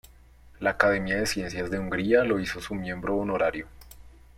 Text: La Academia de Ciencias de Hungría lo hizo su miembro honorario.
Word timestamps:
La 0.59 0.71
Academia 0.71 1.17
de 1.17 1.27
Ciencias 1.27 1.69
de 1.69 1.77
Hungría 1.77 2.23
lo 2.23 2.39
hizo 2.39 2.59
su 2.59 2.73
miembro 2.73 3.17
honorario. 3.17 3.67